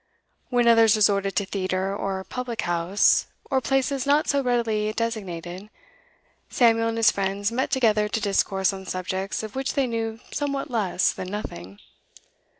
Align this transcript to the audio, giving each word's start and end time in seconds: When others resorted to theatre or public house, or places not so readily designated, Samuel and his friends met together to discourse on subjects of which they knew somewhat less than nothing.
When 0.49 0.67
others 0.67 0.95
resorted 0.95 1.35
to 1.35 1.45
theatre 1.45 1.95
or 1.95 2.23
public 2.23 2.61
house, 2.63 3.27
or 3.51 3.61
places 3.61 4.07
not 4.07 4.27
so 4.27 4.41
readily 4.41 4.91
designated, 4.93 5.69
Samuel 6.49 6.87
and 6.87 6.97
his 6.97 7.11
friends 7.11 7.51
met 7.51 7.69
together 7.69 8.09
to 8.09 8.19
discourse 8.19 8.73
on 8.73 8.87
subjects 8.87 9.43
of 9.43 9.55
which 9.55 9.75
they 9.75 9.85
knew 9.85 10.19
somewhat 10.31 10.71
less 10.71 11.13
than 11.13 11.29
nothing. 11.29 11.77